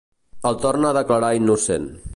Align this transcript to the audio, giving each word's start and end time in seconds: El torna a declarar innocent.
El 0.51 0.57
torna 0.63 0.89
a 0.91 0.95
declarar 0.99 1.33
innocent. 1.43 1.91